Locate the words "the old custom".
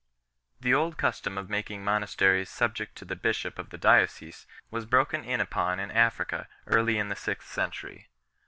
0.59-1.37